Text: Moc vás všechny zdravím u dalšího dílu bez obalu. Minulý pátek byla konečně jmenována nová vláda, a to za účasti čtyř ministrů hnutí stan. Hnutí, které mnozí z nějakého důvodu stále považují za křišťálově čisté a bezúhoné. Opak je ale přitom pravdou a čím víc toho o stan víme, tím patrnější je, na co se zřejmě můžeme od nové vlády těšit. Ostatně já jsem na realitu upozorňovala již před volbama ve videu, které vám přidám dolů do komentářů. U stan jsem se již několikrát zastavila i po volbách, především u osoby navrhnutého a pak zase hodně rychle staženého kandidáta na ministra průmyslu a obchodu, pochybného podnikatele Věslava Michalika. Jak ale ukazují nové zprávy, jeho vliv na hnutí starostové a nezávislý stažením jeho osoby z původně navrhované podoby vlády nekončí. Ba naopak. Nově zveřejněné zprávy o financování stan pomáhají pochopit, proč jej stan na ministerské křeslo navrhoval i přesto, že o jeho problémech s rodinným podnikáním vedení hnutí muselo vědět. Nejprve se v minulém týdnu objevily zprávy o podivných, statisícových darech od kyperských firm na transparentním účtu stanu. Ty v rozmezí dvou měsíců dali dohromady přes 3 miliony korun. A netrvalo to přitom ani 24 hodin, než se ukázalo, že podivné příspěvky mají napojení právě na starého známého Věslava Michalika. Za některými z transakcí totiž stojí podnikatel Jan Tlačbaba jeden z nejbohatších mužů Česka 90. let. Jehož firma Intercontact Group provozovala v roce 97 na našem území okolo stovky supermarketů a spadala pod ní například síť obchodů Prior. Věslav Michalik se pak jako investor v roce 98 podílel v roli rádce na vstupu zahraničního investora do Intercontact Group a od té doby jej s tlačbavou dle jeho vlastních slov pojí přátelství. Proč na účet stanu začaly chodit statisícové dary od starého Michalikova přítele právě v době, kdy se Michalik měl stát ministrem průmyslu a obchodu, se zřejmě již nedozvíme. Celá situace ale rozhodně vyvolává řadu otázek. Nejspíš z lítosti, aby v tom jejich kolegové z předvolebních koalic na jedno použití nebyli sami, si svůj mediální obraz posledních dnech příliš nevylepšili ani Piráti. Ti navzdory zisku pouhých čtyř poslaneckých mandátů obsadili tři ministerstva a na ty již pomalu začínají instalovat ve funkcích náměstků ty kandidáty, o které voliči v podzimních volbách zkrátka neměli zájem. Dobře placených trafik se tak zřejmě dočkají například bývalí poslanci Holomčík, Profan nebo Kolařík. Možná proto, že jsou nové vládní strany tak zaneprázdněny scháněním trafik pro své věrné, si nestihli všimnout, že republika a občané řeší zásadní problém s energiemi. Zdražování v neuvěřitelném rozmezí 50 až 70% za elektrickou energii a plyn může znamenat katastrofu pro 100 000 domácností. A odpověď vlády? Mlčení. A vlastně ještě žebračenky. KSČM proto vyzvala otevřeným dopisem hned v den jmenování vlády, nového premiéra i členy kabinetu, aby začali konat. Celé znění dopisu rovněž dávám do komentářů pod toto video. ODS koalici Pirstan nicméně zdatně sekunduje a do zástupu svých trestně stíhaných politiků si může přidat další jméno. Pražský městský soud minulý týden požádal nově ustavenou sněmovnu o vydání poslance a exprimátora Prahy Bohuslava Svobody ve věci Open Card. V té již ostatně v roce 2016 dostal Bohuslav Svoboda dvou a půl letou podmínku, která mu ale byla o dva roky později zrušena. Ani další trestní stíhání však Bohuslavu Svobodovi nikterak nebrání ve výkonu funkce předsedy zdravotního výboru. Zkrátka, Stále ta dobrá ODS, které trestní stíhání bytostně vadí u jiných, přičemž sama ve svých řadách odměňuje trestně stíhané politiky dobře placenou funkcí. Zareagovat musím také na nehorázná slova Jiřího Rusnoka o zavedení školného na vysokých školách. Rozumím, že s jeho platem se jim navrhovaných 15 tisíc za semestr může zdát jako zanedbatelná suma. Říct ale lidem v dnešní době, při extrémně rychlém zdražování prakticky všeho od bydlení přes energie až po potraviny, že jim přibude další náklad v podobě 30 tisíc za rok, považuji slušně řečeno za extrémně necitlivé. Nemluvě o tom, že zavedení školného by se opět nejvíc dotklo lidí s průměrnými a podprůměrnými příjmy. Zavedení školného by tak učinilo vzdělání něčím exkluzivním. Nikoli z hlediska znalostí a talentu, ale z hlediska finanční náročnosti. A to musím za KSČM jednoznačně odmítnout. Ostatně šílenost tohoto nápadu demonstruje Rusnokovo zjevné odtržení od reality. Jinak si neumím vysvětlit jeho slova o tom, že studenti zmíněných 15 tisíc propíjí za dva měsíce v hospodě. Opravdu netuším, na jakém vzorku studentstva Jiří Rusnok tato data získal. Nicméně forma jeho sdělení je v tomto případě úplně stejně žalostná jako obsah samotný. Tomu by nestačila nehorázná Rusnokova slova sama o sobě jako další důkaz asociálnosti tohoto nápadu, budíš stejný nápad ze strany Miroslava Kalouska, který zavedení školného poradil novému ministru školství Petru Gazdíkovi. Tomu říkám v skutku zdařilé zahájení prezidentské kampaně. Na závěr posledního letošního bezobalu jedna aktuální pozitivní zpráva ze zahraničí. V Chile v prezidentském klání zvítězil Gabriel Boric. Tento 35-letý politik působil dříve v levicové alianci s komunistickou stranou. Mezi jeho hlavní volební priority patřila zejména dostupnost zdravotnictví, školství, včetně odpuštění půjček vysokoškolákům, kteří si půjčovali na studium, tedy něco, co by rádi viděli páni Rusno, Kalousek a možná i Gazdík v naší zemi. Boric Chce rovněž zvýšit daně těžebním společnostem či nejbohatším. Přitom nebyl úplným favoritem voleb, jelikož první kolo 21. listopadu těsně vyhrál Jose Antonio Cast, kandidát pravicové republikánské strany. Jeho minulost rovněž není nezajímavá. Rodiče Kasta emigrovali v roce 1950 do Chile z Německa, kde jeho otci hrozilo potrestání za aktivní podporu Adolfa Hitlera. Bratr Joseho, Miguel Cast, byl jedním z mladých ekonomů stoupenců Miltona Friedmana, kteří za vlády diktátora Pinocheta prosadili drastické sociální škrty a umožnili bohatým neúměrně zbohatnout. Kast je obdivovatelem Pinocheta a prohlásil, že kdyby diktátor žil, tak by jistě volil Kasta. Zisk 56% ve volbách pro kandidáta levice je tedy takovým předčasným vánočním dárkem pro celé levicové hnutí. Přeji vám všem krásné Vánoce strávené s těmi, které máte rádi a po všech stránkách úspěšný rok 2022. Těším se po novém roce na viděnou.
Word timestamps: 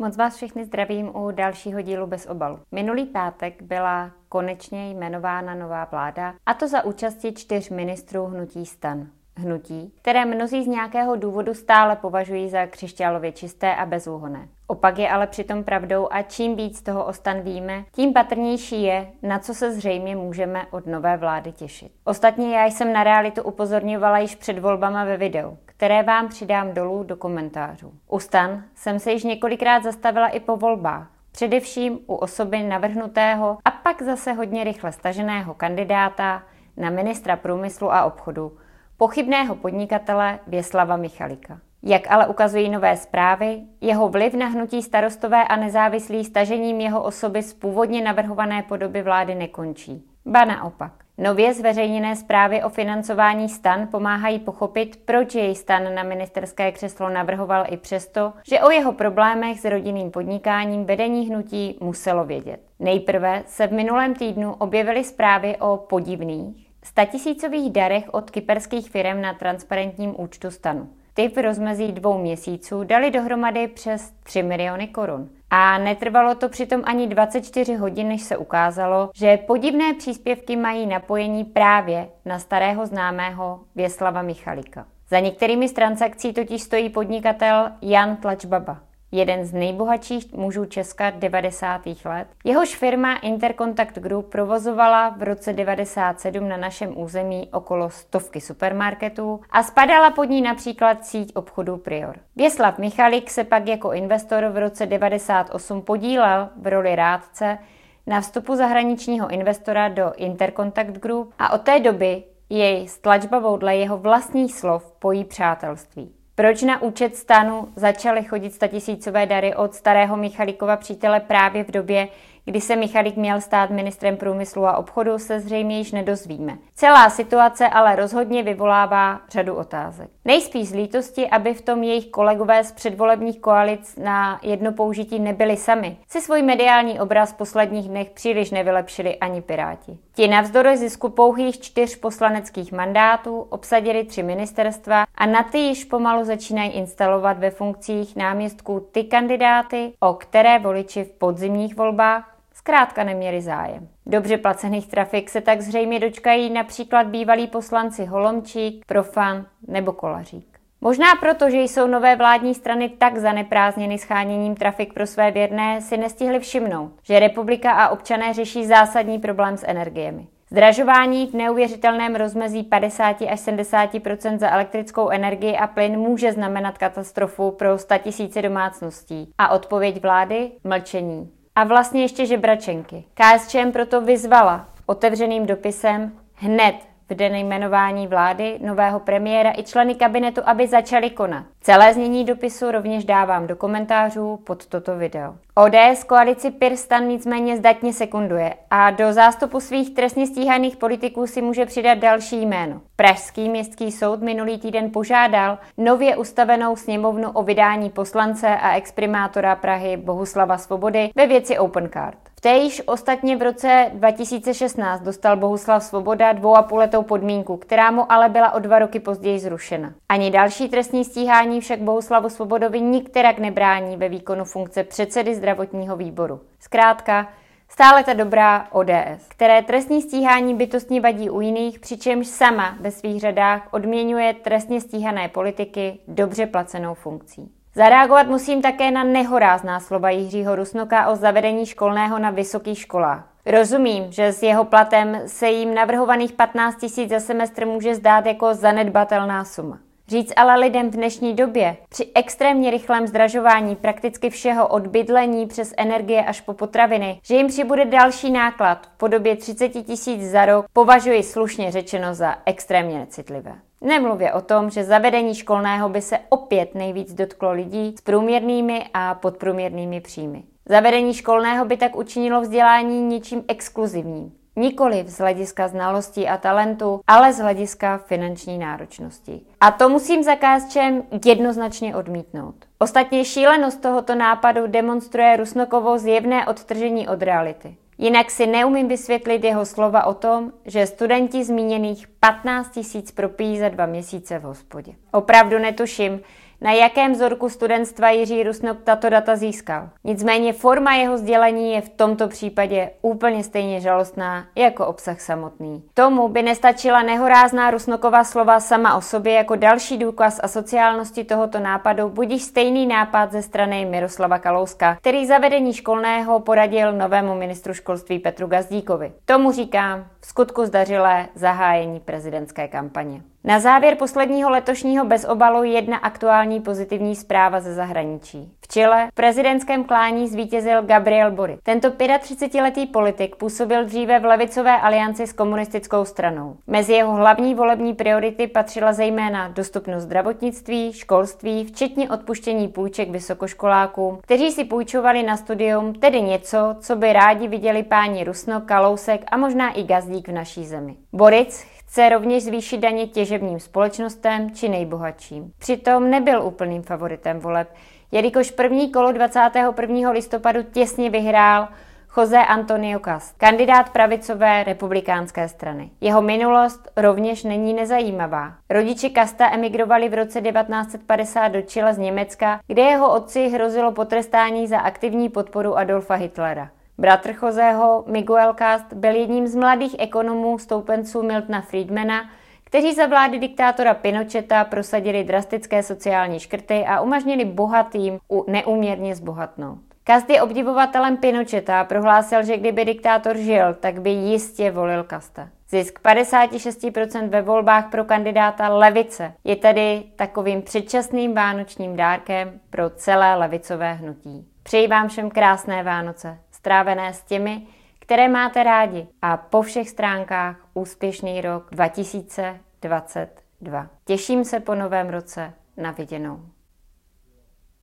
Moc 0.00 0.16
vás 0.16 0.36
všechny 0.36 0.64
zdravím 0.64 1.16
u 1.16 1.30
dalšího 1.30 1.82
dílu 1.82 2.06
bez 2.06 2.26
obalu. 2.26 2.58
Minulý 2.72 3.06
pátek 3.06 3.62
byla 3.62 4.10
konečně 4.28 4.90
jmenována 4.90 5.54
nová 5.54 5.84
vláda, 5.84 6.34
a 6.46 6.54
to 6.54 6.68
za 6.68 6.84
účasti 6.84 7.32
čtyř 7.32 7.70
ministrů 7.70 8.24
hnutí 8.24 8.66
stan. 8.66 9.06
Hnutí, 9.38 9.92
které 10.02 10.24
mnozí 10.24 10.64
z 10.64 10.66
nějakého 10.66 11.16
důvodu 11.16 11.54
stále 11.54 11.96
považují 11.96 12.48
za 12.48 12.66
křišťálově 12.66 13.32
čisté 13.32 13.74
a 13.74 13.86
bezúhoné. 13.86 14.48
Opak 14.66 14.98
je 14.98 15.10
ale 15.10 15.26
přitom 15.26 15.64
pravdou 15.64 16.08
a 16.10 16.22
čím 16.22 16.56
víc 16.56 16.82
toho 16.82 17.04
o 17.04 17.12
stan 17.12 17.40
víme, 17.40 17.84
tím 17.92 18.12
patrnější 18.12 18.82
je, 18.82 19.06
na 19.22 19.38
co 19.38 19.54
se 19.54 19.72
zřejmě 19.72 20.16
můžeme 20.16 20.66
od 20.70 20.86
nové 20.86 21.16
vlády 21.16 21.52
těšit. 21.52 21.92
Ostatně 22.04 22.56
já 22.56 22.64
jsem 22.64 22.92
na 22.92 23.04
realitu 23.04 23.42
upozorňovala 23.42 24.18
již 24.18 24.34
před 24.34 24.58
volbama 24.58 25.04
ve 25.04 25.16
videu, 25.16 25.58
které 25.66 26.02
vám 26.02 26.28
přidám 26.28 26.74
dolů 26.74 27.02
do 27.02 27.16
komentářů. 27.16 27.92
U 28.08 28.18
stan 28.18 28.64
jsem 28.74 28.98
se 28.98 29.12
již 29.12 29.24
několikrát 29.24 29.82
zastavila 29.82 30.28
i 30.28 30.40
po 30.40 30.56
volbách, 30.56 31.10
především 31.32 31.98
u 32.06 32.14
osoby 32.14 32.62
navrhnutého 32.62 33.58
a 33.64 33.70
pak 33.70 34.02
zase 34.02 34.32
hodně 34.32 34.64
rychle 34.64 34.92
staženého 34.92 35.54
kandidáta 35.54 36.42
na 36.76 36.90
ministra 36.90 37.36
průmyslu 37.36 37.92
a 37.92 38.04
obchodu, 38.04 38.52
pochybného 38.98 39.54
podnikatele 39.54 40.38
Věslava 40.46 40.96
Michalika. 40.96 41.60
Jak 41.82 42.10
ale 42.10 42.26
ukazují 42.26 42.68
nové 42.68 42.96
zprávy, 42.96 43.60
jeho 43.80 44.08
vliv 44.08 44.34
na 44.34 44.46
hnutí 44.46 44.82
starostové 44.82 45.44
a 45.44 45.56
nezávislý 45.56 46.24
stažením 46.24 46.80
jeho 46.80 47.02
osoby 47.02 47.42
z 47.42 47.54
původně 47.54 48.02
navrhované 48.02 48.62
podoby 48.62 49.02
vlády 49.02 49.34
nekončí. 49.34 50.04
Ba 50.26 50.44
naopak. 50.44 50.92
Nově 51.18 51.54
zveřejněné 51.54 52.16
zprávy 52.16 52.62
o 52.62 52.68
financování 52.68 53.48
stan 53.48 53.88
pomáhají 53.90 54.38
pochopit, 54.38 55.00
proč 55.04 55.34
jej 55.34 55.54
stan 55.54 55.94
na 55.94 56.02
ministerské 56.02 56.72
křeslo 56.72 57.08
navrhoval 57.08 57.64
i 57.68 57.76
přesto, 57.76 58.32
že 58.48 58.60
o 58.60 58.70
jeho 58.70 58.92
problémech 58.92 59.60
s 59.60 59.64
rodinným 59.64 60.10
podnikáním 60.10 60.84
vedení 60.84 61.28
hnutí 61.28 61.78
muselo 61.80 62.24
vědět. 62.24 62.60
Nejprve 62.78 63.42
se 63.46 63.66
v 63.66 63.72
minulém 63.72 64.14
týdnu 64.14 64.54
objevily 64.54 65.04
zprávy 65.04 65.56
o 65.56 65.76
podivných, 65.76 66.67
statisícových 66.84 67.72
darech 67.72 68.04
od 68.10 68.30
kyperských 68.30 68.90
firm 68.90 69.20
na 69.20 69.34
transparentním 69.34 70.20
účtu 70.20 70.50
stanu. 70.50 70.88
Ty 71.14 71.28
v 71.28 71.42
rozmezí 71.42 71.92
dvou 71.92 72.18
měsíců 72.18 72.84
dali 72.84 73.10
dohromady 73.10 73.68
přes 73.68 74.12
3 74.22 74.42
miliony 74.42 74.88
korun. 74.88 75.28
A 75.50 75.78
netrvalo 75.78 76.34
to 76.34 76.48
přitom 76.48 76.82
ani 76.84 77.06
24 77.06 77.74
hodin, 77.74 78.08
než 78.08 78.22
se 78.22 78.36
ukázalo, 78.36 79.10
že 79.14 79.36
podivné 79.36 79.94
příspěvky 79.94 80.56
mají 80.56 80.86
napojení 80.86 81.44
právě 81.44 82.08
na 82.24 82.38
starého 82.38 82.86
známého 82.86 83.60
Věslava 83.74 84.22
Michalika. 84.22 84.86
Za 85.10 85.20
některými 85.20 85.68
z 85.68 85.72
transakcí 85.72 86.32
totiž 86.32 86.62
stojí 86.62 86.90
podnikatel 86.90 87.70
Jan 87.82 88.16
Tlačbaba 88.16 88.87
jeden 89.12 89.44
z 89.44 89.52
nejbohatších 89.52 90.32
mužů 90.32 90.64
Česka 90.64 91.10
90. 91.10 91.80
let. 92.04 92.26
Jehož 92.44 92.76
firma 92.76 93.16
Intercontact 93.16 93.98
Group 93.98 94.30
provozovala 94.30 95.08
v 95.08 95.22
roce 95.22 95.52
97 95.52 96.48
na 96.48 96.56
našem 96.56 96.98
území 96.98 97.48
okolo 97.52 97.90
stovky 97.90 98.40
supermarketů 98.40 99.40
a 99.50 99.62
spadala 99.62 100.10
pod 100.10 100.24
ní 100.24 100.42
například 100.42 101.06
síť 101.06 101.32
obchodů 101.34 101.76
Prior. 101.76 102.16
Věslav 102.36 102.78
Michalik 102.78 103.30
se 103.30 103.44
pak 103.44 103.66
jako 103.66 103.92
investor 103.92 104.44
v 104.44 104.56
roce 104.56 104.86
98 104.86 105.82
podílel 105.82 106.48
v 106.56 106.66
roli 106.66 106.96
rádce 106.96 107.58
na 108.06 108.20
vstupu 108.20 108.56
zahraničního 108.56 109.28
investora 109.30 109.88
do 109.88 110.12
Intercontact 110.16 110.98
Group 110.98 111.34
a 111.38 111.52
od 111.52 111.62
té 111.62 111.80
doby 111.80 112.22
jej 112.48 112.88
s 112.88 112.98
tlačbavou 112.98 113.56
dle 113.56 113.76
jeho 113.76 113.98
vlastních 113.98 114.54
slov 114.54 114.92
pojí 114.98 115.24
přátelství. 115.24 116.17
Proč 116.38 116.62
na 116.62 116.82
účet 116.82 117.16
stanu 117.16 117.68
začaly 117.76 118.24
chodit 118.24 118.54
statisícové 118.54 119.26
dary 119.26 119.54
od 119.54 119.74
starého 119.74 120.16
Michalikova 120.16 120.76
přítele 120.76 121.20
právě 121.20 121.64
v 121.64 121.70
době, 121.70 122.08
kdy 122.48 122.60
se 122.60 122.76
Michalik 122.76 123.16
měl 123.16 123.40
stát 123.40 123.70
ministrem 123.70 124.16
průmyslu 124.16 124.66
a 124.66 124.76
obchodu, 124.76 125.18
se 125.18 125.40
zřejmě 125.40 125.78
již 125.78 125.92
nedozvíme. 125.92 126.58
Celá 126.74 127.10
situace 127.10 127.68
ale 127.68 127.96
rozhodně 127.96 128.42
vyvolává 128.42 129.20
řadu 129.30 129.54
otázek. 129.54 130.10
Nejspíš 130.24 130.68
z 130.68 130.74
lítosti, 130.74 131.28
aby 131.28 131.54
v 131.54 131.62
tom 131.62 131.82
jejich 131.82 132.10
kolegové 132.10 132.64
z 132.64 132.72
předvolebních 132.72 133.40
koalic 133.40 133.96
na 133.96 134.40
jedno 134.42 134.72
použití 134.72 135.18
nebyli 135.18 135.56
sami, 135.56 135.96
si 136.08 136.20
svůj 136.20 136.42
mediální 136.42 137.00
obraz 137.00 137.32
posledních 137.32 137.88
dnech 137.88 138.10
příliš 138.10 138.50
nevylepšili 138.50 139.16
ani 139.16 139.42
Piráti. 139.42 139.98
Ti 140.14 140.28
navzdory 140.28 140.76
zisku 140.76 141.08
pouhých 141.08 141.60
čtyř 141.60 141.96
poslaneckých 141.96 142.72
mandátů 142.72 143.40
obsadili 143.40 144.04
tři 144.04 144.22
ministerstva 144.22 145.04
a 145.14 145.26
na 145.26 145.42
ty 145.42 145.58
již 145.58 145.84
pomalu 145.84 146.24
začínají 146.24 146.70
instalovat 146.70 147.38
ve 147.38 147.50
funkcích 147.50 148.16
náměstků 148.16 148.88
ty 148.92 149.04
kandidáty, 149.04 149.92
o 150.00 150.14
které 150.14 150.58
voliči 150.58 151.04
v 151.04 151.10
podzimních 151.10 151.76
volbách 151.76 152.37
zkrátka 152.68 153.04
neměli 153.04 153.42
zájem. 153.42 153.88
Dobře 154.06 154.38
placených 154.38 154.88
trafik 154.88 155.30
se 155.30 155.40
tak 155.40 155.60
zřejmě 155.60 156.00
dočkají 156.00 156.50
například 156.50 157.06
bývalí 157.06 157.46
poslanci 157.46 158.04
Holomčík, 158.04 158.84
Profan 158.86 159.46
nebo 159.68 159.92
Kolařík. 159.92 160.58
Možná 160.80 161.06
proto, 161.20 161.50
že 161.50 161.56
jsou 161.56 161.86
nové 161.86 162.16
vládní 162.16 162.54
strany 162.54 162.88
tak 162.88 163.18
zaneprázdněny 163.18 163.98
scháněním 163.98 164.54
trafik 164.54 164.92
pro 164.94 165.06
své 165.06 165.30
věrné, 165.30 165.80
si 165.80 165.96
nestihli 165.96 166.40
všimnout, 166.40 166.92
že 167.02 167.20
republika 167.20 167.72
a 167.72 167.88
občané 167.88 168.34
řeší 168.34 168.66
zásadní 168.66 169.18
problém 169.18 169.56
s 169.56 169.66
energiemi. 169.66 170.26
Zdražování 170.50 171.26
v 171.26 171.34
neuvěřitelném 171.34 172.14
rozmezí 172.14 172.62
50 172.62 173.22
až 173.22 173.40
70% 173.40 174.38
za 174.38 174.50
elektrickou 174.50 175.08
energii 175.08 175.56
a 175.56 175.66
plyn 175.66 175.98
může 175.98 176.32
znamenat 176.32 176.78
katastrofu 176.78 177.50
pro 177.50 177.78
100 177.78 177.94
000 178.18 178.42
domácností. 178.42 179.32
A 179.38 179.48
odpověď 179.48 180.02
vlády? 180.02 180.50
Mlčení. 180.64 181.37
A 181.58 181.64
vlastně 181.64 182.02
ještě 182.02 182.26
žebračenky. 182.26 183.04
KSČM 183.14 183.70
proto 183.72 184.00
vyzvala 184.00 184.68
otevřeným 184.86 185.46
dopisem 185.46 186.12
hned 186.34 186.74
v 187.10 187.14
den 187.14 187.34
jmenování 187.34 188.06
vlády, 188.06 188.58
nového 188.62 189.00
premiéra 189.00 189.52
i 189.56 189.62
členy 189.62 189.94
kabinetu, 189.94 190.40
aby 190.44 190.66
začali 190.66 191.10
konat. 191.10 191.44
Celé 191.60 191.94
znění 191.94 192.24
dopisu 192.24 192.70
rovněž 192.70 193.04
dávám 193.04 193.46
do 193.46 193.56
komentářů 193.56 194.36
pod 194.44 194.66
toto 194.66 194.96
video. 194.96 195.34
ODS 195.54 196.04
koalici 196.04 196.50
Pirstan 196.50 197.08
nicméně 197.08 197.56
zdatně 197.56 197.92
sekunduje 197.92 198.54
a 198.70 198.90
do 198.90 199.12
zástupu 199.12 199.60
svých 199.60 199.94
trestně 199.94 200.26
stíhaných 200.26 200.76
politiků 200.76 201.26
si 201.26 201.42
může 201.42 201.66
přidat 201.66 201.98
další 201.98 202.46
jméno. 202.46 202.80
Pražský 202.96 203.48
městský 203.48 203.92
soud 203.92 204.22
minulý 204.22 204.58
týden 204.58 204.90
požádal 204.90 205.58
nově 205.76 206.16
ustavenou 206.16 206.76
sněmovnu 206.76 207.30
o 207.30 207.42
vydání 207.42 207.90
poslance 207.90 208.48
a 208.48 208.76
exprimátora 208.76 209.56
Prahy 209.56 209.96
Bohuslava 209.96 210.58
Svobody 210.58 211.10
ve 211.16 211.26
věci 211.26 211.58
Open 211.58 211.88
Card. 211.92 212.27
V 212.38 212.40
té 212.40 212.56
již 212.56 212.82
ostatně 212.86 213.36
v 213.36 213.42
roce 213.42 213.90
2016 213.94 215.00
dostal 215.00 215.36
Bohuslav 215.36 215.84
Svoboda 215.84 216.32
dvou 216.32 216.56
a 216.56 216.62
půl 216.62 216.78
letou 216.78 217.02
podmínku, 217.02 217.56
která 217.56 217.90
mu 217.90 218.12
ale 218.12 218.28
byla 218.28 218.52
o 218.52 218.58
dva 218.58 218.78
roky 218.78 219.00
později 219.00 219.38
zrušena. 219.38 219.94
Ani 220.08 220.30
další 220.30 220.68
trestní 220.68 221.04
stíhání 221.04 221.60
však 221.60 221.80
Bohuslavu 221.80 222.28
Svobodovi 222.28 222.80
nikterak 222.80 223.38
nebrání 223.38 223.96
ve 223.96 224.08
výkonu 224.08 224.44
funkce 224.44 224.84
předsedy 224.84 225.34
zdravotního 225.34 225.96
výboru. 225.96 226.40
Zkrátka, 226.60 227.28
Stále 227.68 228.04
ta 228.04 228.12
dobrá 228.12 228.68
ODS, 228.72 229.28
které 229.28 229.62
trestní 229.62 230.02
stíhání 230.02 230.54
bytostně 230.54 231.00
vadí 231.00 231.30
u 231.30 231.40
jiných, 231.40 231.78
přičemž 231.78 232.26
sama 232.26 232.76
ve 232.80 232.90
svých 232.90 233.20
řadách 233.20 233.68
odměňuje 233.70 234.34
trestně 234.34 234.80
stíhané 234.80 235.28
politiky 235.28 235.98
dobře 236.08 236.46
placenou 236.46 236.94
funkcí. 236.94 237.57
Zareagovat 237.78 238.26
musím 238.26 238.62
také 238.62 238.90
na 238.90 239.04
nehorázná 239.04 239.80
slova 239.80 240.10
Jiřího 240.10 240.56
Rusnoka 240.56 241.08
o 241.08 241.16
zavedení 241.16 241.66
školného 241.66 242.18
na 242.18 242.30
vysokých 242.30 242.78
školách. 242.78 243.28
Rozumím, 243.46 244.12
že 244.12 244.32
s 244.32 244.42
jeho 244.42 244.64
platem 244.64 245.20
se 245.26 245.48
jim 245.48 245.74
navrhovaných 245.74 246.32
15 246.32 246.76
tisíc 246.76 247.10
za 247.10 247.20
semestr 247.20 247.66
může 247.66 247.94
zdát 247.94 248.26
jako 248.26 248.54
zanedbatelná 248.54 249.44
suma. 249.44 249.78
Říct 250.08 250.32
ale 250.36 250.60
lidem 250.60 250.90
v 250.90 250.94
dnešní 250.94 251.34
době, 251.34 251.76
při 251.88 252.10
extrémně 252.14 252.70
rychlém 252.70 253.06
zdražování 253.06 253.76
prakticky 253.76 254.30
všeho 254.30 254.68
od 254.68 254.86
bydlení 254.86 255.46
přes 255.46 255.74
energie 255.76 256.24
až 256.24 256.40
po 256.40 256.54
potraviny, 256.54 257.20
že 257.22 257.34
jim 257.34 257.46
přibude 257.46 257.84
další 257.84 258.30
náklad 258.30 258.86
v 258.86 258.98
podobě 258.98 259.36
30 259.36 259.68
tisíc 259.68 260.22
za 260.22 260.46
rok, 260.46 260.66
považuji 260.72 261.22
slušně 261.22 261.70
řečeno 261.70 262.14
za 262.14 262.36
extrémně 262.46 262.98
necitlivé. 262.98 263.67
Nemluvě 263.80 264.32
o 264.32 264.40
tom, 264.40 264.70
že 264.70 264.84
zavedení 264.84 265.34
školného 265.34 265.88
by 265.88 266.02
se 266.02 266.18
opět 266.28 266.74
nejvíc 266.74 267.14
dotklo 267.14 267.52
lidí 267.52 267.94
s 267.98 268.00
průměrnými 268.00 268.84
a 268.94 269.14
podprůměrnými 269.14 270.00
příjmy. 270.00 270.42
Zavedení 270.66 271.14
školného 271.14 271.64
by 271.64 271.76
tak 271.76 271.96
učinilo 271.96 272.40
vzdělání 272.40 273.02
něčím 273.02 273.44
exkluzivním. 273.48 274.32
Nikoli 274.56 275.04
z 275.06 275.18
hlediska 275.18 275.68
znalostí 275.68 276.28
a 276.28 276.36
talentu, 276.36 277.00
ale 277.06 277.32
z 277.32 277.38
hlediska 277.38 277.98
finanční 277.98 278.58
náročnosti. 278.58 279.40
A 279.60 279.70
to 279.70 279.88
musím 279.88 280.22
za 280.22 280.36
KSČM 280.36 281.02
jednoznačně 281.24 281.96
odmítnout. 281.96 282.54
Ostatně 282.78 283.24
šílenost 283.24 283.82
tohoto 283.82 284.14
nápadu 284.14 284.66
demonstruje 284.66 285.36
Rusnokovo 285.36 285.98
zjevné 285.98 286.46
odtržení 286.46 287.08
od 287.08 287.22
reality. 287.22 287.76
Jinak 287.98 288.30
si 288.30 288.46
neumím 288.46 288.88
vysvětlit 288.88 289.44
jeho 289.44 289.66
slova 289.66 290.04
o 290.04 290.14
tom, 290.14 290.52
že 290.64 290.86
studenti 290.86 291.44
zmíněných 291.44 292.08
15 292.08 292.70
tisíc 292.70 293.10
propíjí 293.10 293.58
za 293.58 293.68
dva 293.68 293.86
měsíce 293.86 294.38
v 294.38 294.42
hospodě. 294.42 294.92
Opravdu 295.12 295.58
netuším, 295.58 296.20
na 296.60 296.72
jakém 296.72 297.12
vzorku 297.12 297.48
studentstva 297.48 298.10
Jiří 298.10 298.42
Rusnok 298.42 298.78
tato 298.84 299.08
data 299.10 299.36
získal. 299.36 299.88
Nicméně 300.04 300.52
forma 300.52 300.94
jeho 300.94 301.18
sdělení 301.18 301.72
je 301.72 301.80
v 301.80 301.88
tomto 301.88 302.28
případě 302.28 302.90
úplně 303.02 303.44
stejně 303.44 303.80
žalostná 303.80 304.46
jako 304.56 304.86
obsah 304.86 305.20
samotný. 305.20 305.82
Tomu 305.94 306.28
by 306.28 306.42
nestačila 306.42 307.02
nehorázná 307.02 307.70
Rusnokova 307.70 308.24
slova 308.24 308.60
sama 308.60 308.96
o 308.96 309.00
sobě 309.00 309.32
jako 309.32 309.56
další 309.56 309.98
důkaz 309.98 310.40
asociálnosti 310.42 311.24
tohoto 311.24 311.58
nápadu, 311.58 312.08
budíš 312.08 312.42
stejný 312.42 312.86
nápad 312.86 313.32
ze 313.32 313.42
strany 313.42 313.84
Miroslava 313.84 314.38
Kalouska, 314.38 314.96
který 315.00 315.26
zavedení 315.26 315.72
školného 315.72 316.40
poradil 316.40 316.92
novému 316.92 317.34
ministru 317.34 317.74
školství 317.74 318.18
Petru 318.18 318.46
Gazdíkovi. 318.46 319.12
Tomu 319.24 319.52
říkám 319.52 320.06
v 320.20 320.26
skutku 320.26 320.64
zdařilé 320.64 321.28
zahájení 321.34 322.00
prezidentské 322.00 322.68
kampaně. 322.68 323.22
Na 323.48 323.60
závěr 323.60 323.96
posledního 323.96 324.50
letošního 324.50 325.04
bezobalu 325.04 325.64
jedna 325.64 325.96
aktuální 325.96 326.60
pozitivní 326.60 327.16
zpráva 327.16 327.60
ze 327.60 327.74
zahraničí. 327.74 328.52
V 328.60 328.68
Chile 328.68 329.08
v 329.10 329.14
prezidentském 329.14 329.84
klání 329.84 330.28
zvítězil 330.28 330.82
Gabriel 330.82 331.30
Boric. 331.30 331.60
Tento 331.62 331.90
35-letý 331.90 332.86
politik 332.86 333.36
působil 333.36 333.84
dříve 333.84 334.20
v 334.20 334.24
levicové 334.24 334.80
alianci 334.80 335.26
s 335.26 335.32
komunistickou 335.32 336.04
stranou. 336.04 336.56
Mezi 336.66 336.92
jeho 336.92 337.12
hlavní 337.12 337.54
volební 337.54 337.94
priority 337.94 338.46
patřila 338.46 338.92
zejména 338.92 339.48
dostupnost 339.48 340.02
zdravotnictví, 340.02 340.92
školství, 340.92 341.64
včetně 341.64 342.10
odpuštění 342.10 342.68
půjček 342.68 343.10
vysokoškolákům, 343.10 344.18
kteří 344.22 344.52
si 344.52 344.64
půjčovali 344.64 345.22
na 345.22 345.36
studium, 345.36 345.94
tedy 345.94 346.22
něco, 346.22 346.76
co 346.80 346.96
by 346.96 347.12
rádi 347.12 347.48
viděli 347.48 347.82
páni 347.82 348.24
Rusno, 348.24 348.60
Kalousek 348.60 349.20
a 349.30 349.36
možná 349.36 349.70
i 349.70 349.82
Gazdík 349.82 350.28
v 350.28 350.32
naší 350.32 350.64
zemi. 350.64 350.96
Boric 351.12 351.77
Chce 351.88 352.08
rovněž 352.08 352.44
zvýšit 352.44 352.78
daně 352.78 353.06
těžebním 353.06 353.60
společnostem 353.60 354.50
či 354.54 354.68
nejbohatším. 354.68 355.52
Přitom 355.58 356.10
nebyl 356.10 356.42
úplným 356.42 356.82
favoritem 356.82 357.40
voleb, 357.40 357.68
jelikož 358.12 358.50
první 358.50 358.90
kolo 358.92 359.12
21. 359.12 360.10
listopadu 360.10 360.62
těsně 360.62 361.10
vyhrál 361.10 361.68
Jose 362.16 362.38
Antonio 362.38 362.98
Cast, 362.98 363.38
kandidát 363.38 363.90
pravicové 363.90 364.64
republikánské 364.64 365.48
strany. 365.48 365.90
Jeho 366.00 366.22
minulost 366.22 366.88
rovněž 366.96 367.44
není 367.44 367.74
nezajímavá. 367.74 368.52
Rodiče 368.70 369.08
Kasta 369.08 369.50
emigrovali 369.50 370.08
v 370.08 370.14
roce 370.14 370.40
1950 370.40 371.48
do 371.48 371.62
Chile 371.62 371.94
z 371.94 371.98
Německa, 371.98 372.60
kde 372.66 372.82
jeho 372.82 373.14
otci 373.14 373.48
hrozilo 373.48 373.92
potrestání 373.92 374.66
za 374.66 374.78
aktivní 374.78 375.28
podporu 375.28 375.78
Adolfa 375.78 376.14
Hitlera. 376.14 376.70
Bratr 377.00 377.34
Joseho, 377.42 378.04
Miguel 378.06 378.54
Cast, 378.58 378.92
byl 378.92 379.14
jedním 379.14 379.46
z 379.46 379.54
mladých 379.54 379.96
ekonomů 379.98 380.58
stoupenců 380.58 381.22
Miltona 381.22 381.60
Friedmana, 381.60 382.30
kteří 382.64 382.94
za 382.94 383.06
vlády 383.06 383.38
diktátora 383.38 383.94
Pinocheta 383.94 384.64
prosadili 384.64 385.24
drastické 385.24 385.82
sociální 385.82 386.40
škrty 386.40 386.84
a 386.88 387.00
umožnili 387.00 387.44
bohatým 387.44 388.18
neúměrně 388.46 389.14
zbohatnout. 389.14 389.78
Kast 390.04 390.30
je 390.30 390.42
obdivovatelem 390.42 391.16
Pinocheta 391.16 391.80
a 391.80 391.84
prohlásil, 391.84 392.42
že 392.42 392.56
kdyby 392.56 392.84
diktátor 392.84 393.36
žil, 393.36 393.74
tak 393.74 394.00
by 394.00 394.10
jistě 394.10 394.70
volil 394.70 395.04
Kasta. 395.04 395.48
Zisk 395.68 396.00
56% 396.00 397.28
ve 397.28 397.42
volbách 397.42 397.90
pro 397.90 398.04
kandidáta 398.04 398.68
levice 398.68 399.32
je 399.44 399.56
tedy 399.56 400.02
takovým 400.16 400.62
předčasným 400.62 401.34
vánočním 401.34 401.96
dárkem 401.96 402.60
pro 402.70 402.90
celé 402.90 403.34
levicové 403.34 403.92
hnutí. 403.92 404.48
Přeji 404.62 404.88
vám 404.88 405.08
všem 405.08 405.30
krásné 405.30 405.82
Vánoce 405.82 406.38
strávené 406.68 407.14
s 407.14 407.22
těmi, 407.22 407.66
které 407.98 408.28
máte 408.28 408.64
rádi 408.64 409.06
a 409.22 409.36
po 409.36 409.62
všech 409.62 409.88
stránkách 409.88 410.56
úspěšný 410.74 411.40
rok 411.40 411.68
2022. 411.70 413.86
Těším 414.04 414.44
se 414.44 414.60
po 414.60 414.74
novém 414.74 415.08
roce 415.08 415.52
na 415.76 415.90
viděnou. 415.90 416.40